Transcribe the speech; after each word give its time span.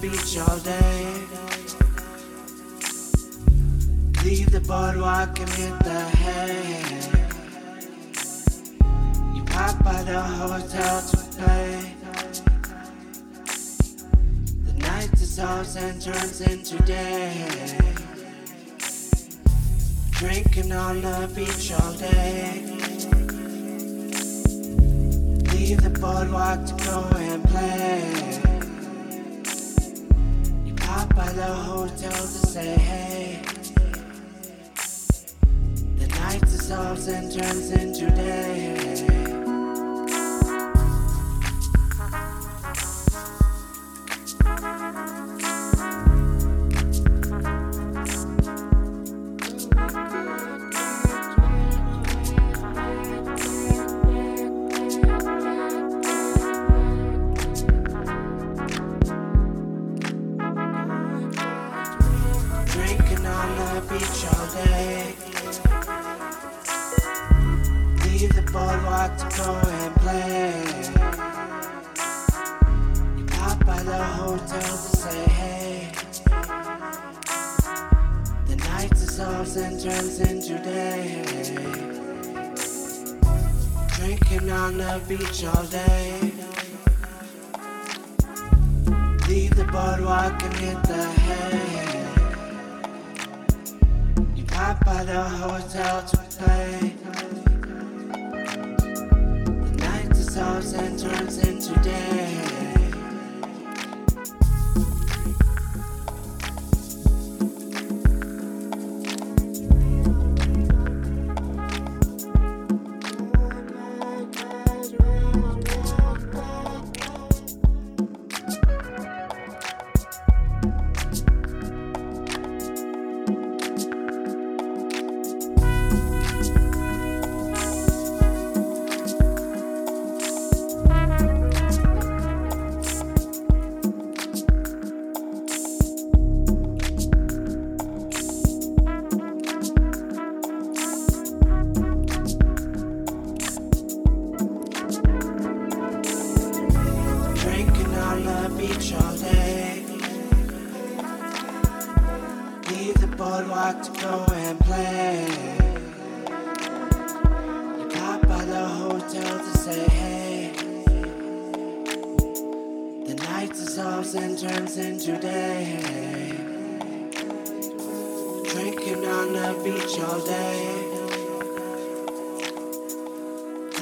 beach 0.00 0.38
all 0.38 0.58
day. 0.58 1.01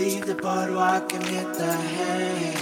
leave 0.00 0.25
the 0.25 0.35
boardwalk 0.35 1.12
and 1.12 1.26
hit 1.26 1.52
the 1.52 1.73
hay. 1.73 2.55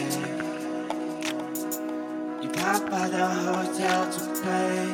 You 2.43 2.49
pop 2.51 2.91
by 2.91 3.09
the 3.09 3.27
hotel 3.49 4.01
to 4.15 4.21
pay. 4.43 4.87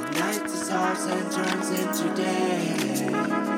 The 0.00 0.06
night 0.18 0.42
dissolves 0.42 1.04
and 1.06 1.30
turns 1.30 1.70
into 1.70 2.14
day. 2.16 3.49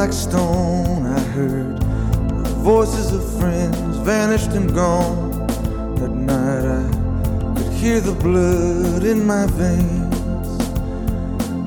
Like 0.00 0.12
stone. 0.12 1.06
I 1.06 1.20
heard 1.34 1.76
the 1.80 2.50
voices 2.62 3.12
of 3.12 3.22
friends 3.38 3.96
vanished 3.98 4.52
and 4.52 4.72
gone. 4.74 5.46
That 5.96 6.10
night 6.10 6.64
I 6.64 6.82
could 7.56 7.72
hear 7.72 8.00
the 8.00 8.12
blood 8.12 9.04
in 9.04 9.26
my 9.26 9.46
veins, 9.46 10.58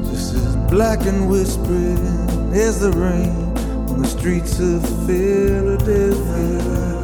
just 0.09 0.35
as 0.35 0.55
black 0.71 1.05
and 1.05 1.29
whispering 1.29 2.53
as 2.53 2.79
the 2.79 2.91
rain 2.91 3.57
on 3.89 4.01
the 4.01 4.07
streets 4.07 4.59
of 4.59 4.81
Philadelphia. 5.05 7.02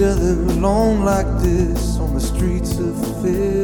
Each 0.00 0.06
other 0.06 0.32
alone 0.54 1.04
like 1.04 1.26
this 1.42 1.98
on 1.98 2.14
the 2.14 2.20
streets 2.20 2.78
of 2.78 2.96
Philadelphia? 3.20 3.59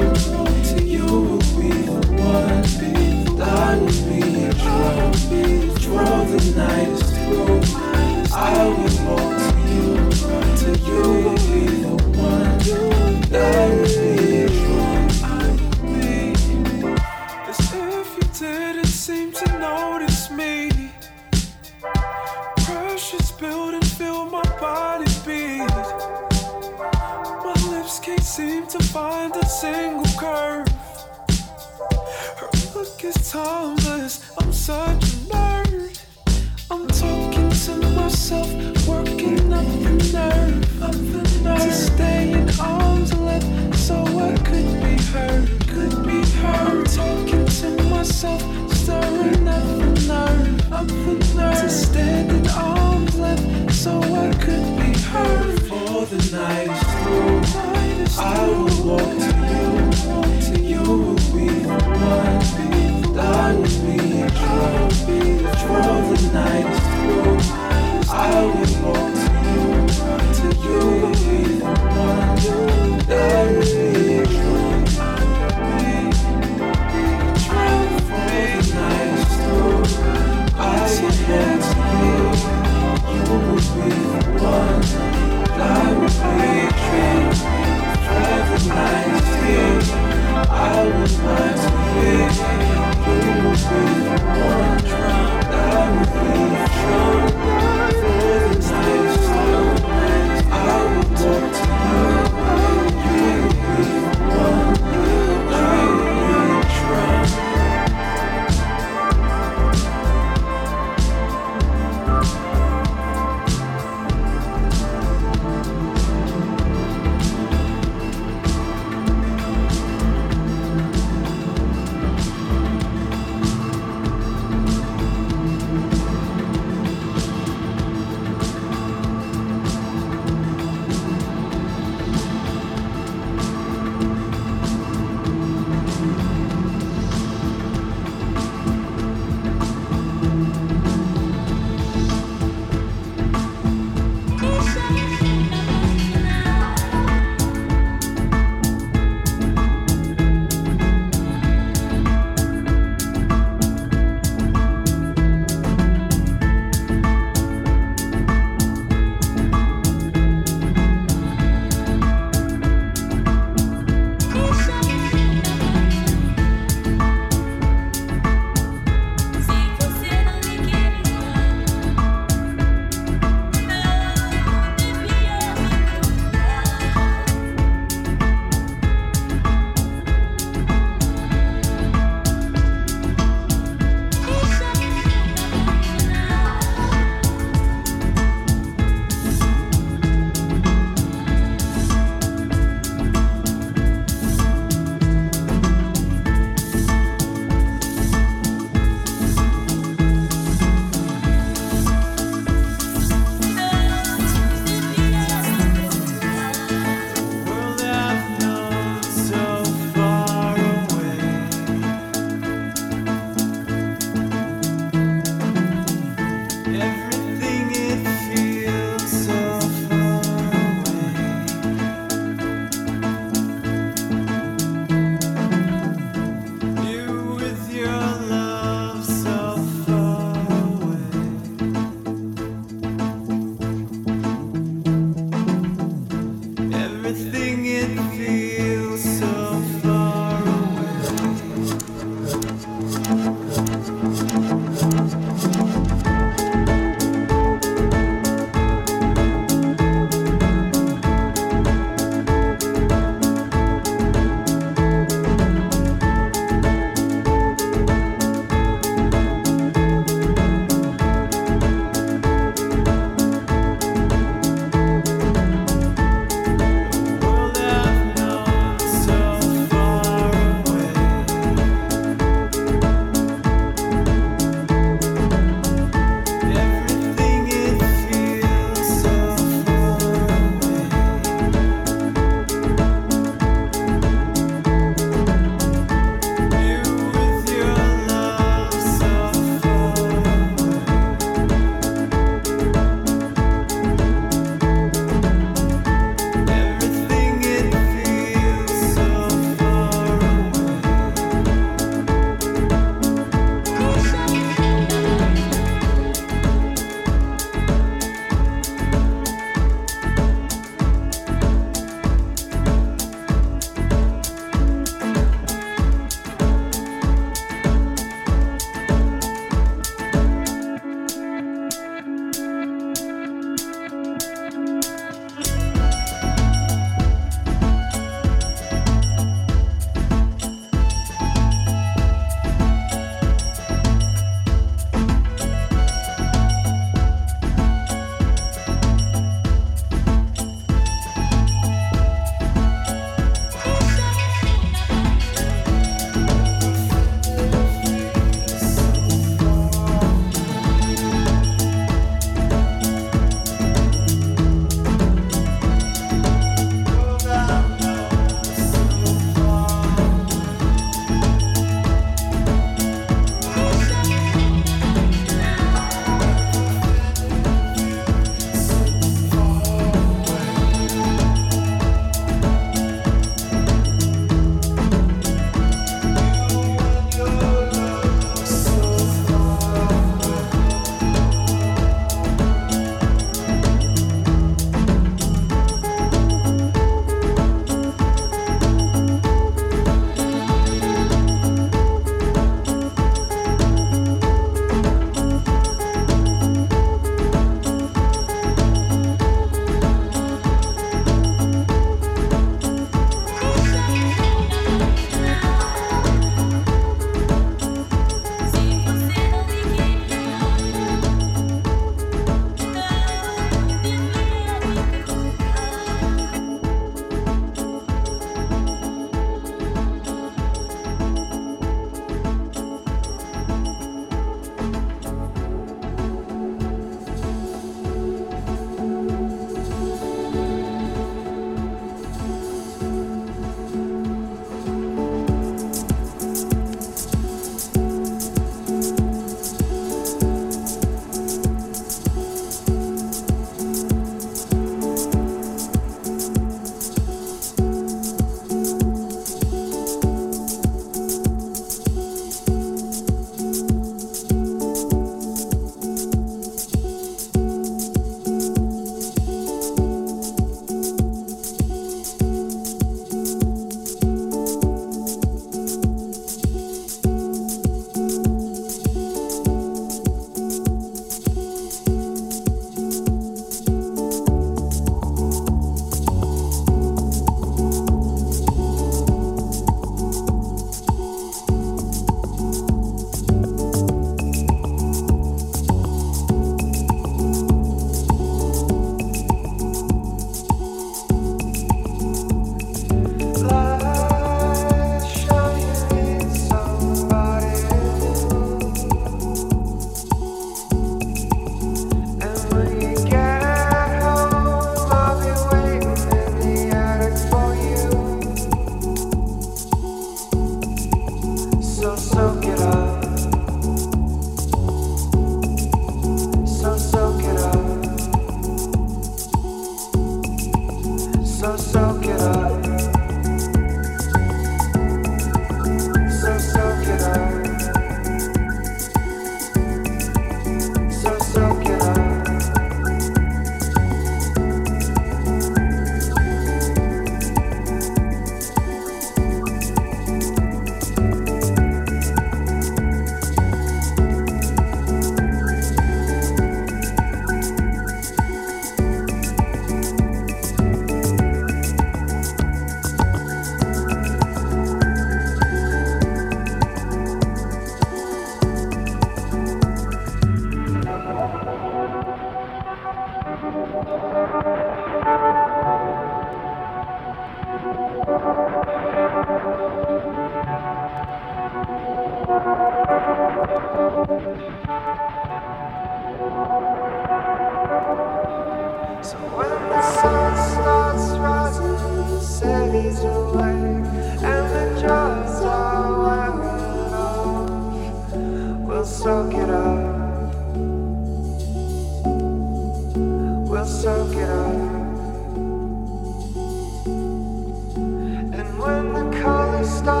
stop. 599.71 600.00